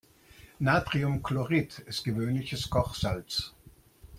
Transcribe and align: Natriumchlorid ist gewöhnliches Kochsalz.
Natriumchlorid 0.59 1.77
ist 1.85 2.03
gewöhnliches 2.05 2.71
Kochsalz. 2.71 3.53